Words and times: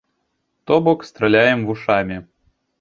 То 0.65 0.77
бок, 0.87 1.05
страляем 1.11 1.61
вушамі. 1.71 2.21